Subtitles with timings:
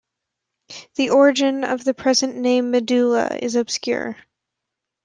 [0.95, 4.17] The origin of the present name Medulla is obscure.